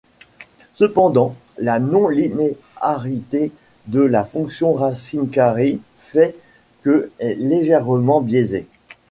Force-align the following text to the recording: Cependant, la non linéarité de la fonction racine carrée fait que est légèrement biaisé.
Cependant, 0.73 1.35
la 1.59 1.77
non 1.77 2.07
linéarité 2.09 3.51
de 3.85 3.99
la 4.01 4.25
fonction 4.25 4.73
racine 4.73 5.29
carrée 5.29 5.77
fait 5.99 6.35
que 6.81 7.11
est 7.19 7.35
légèrement 7.35 8.19
biaisé. 8.19 8.65